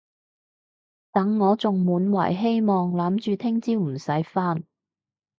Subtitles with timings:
[1.11, 4.63] 等我仲滿懷希望諗住聽朝唔使返